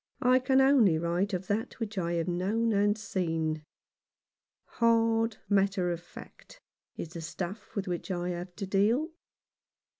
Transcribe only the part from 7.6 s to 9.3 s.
with which I have to deal.